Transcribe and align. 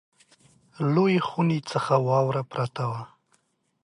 لویې 0.93 1.19
خونې 1.27 1.59
څخه 1.71 1.93
واوره 2.07 2.43
پرته 2.51 2.83
وه. 2.91 3.01